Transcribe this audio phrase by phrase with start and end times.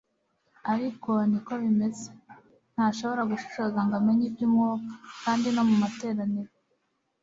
[0.73, 2.09] ariko niko bimeze.
[2.73, 4.91] ntashobora gushishoza ngo amenye iby'umwuka,
[5.23, 6.51] kandi no mu materaniro